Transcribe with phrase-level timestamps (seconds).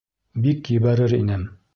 [0.45, 1.45] Бик ебәрер инем...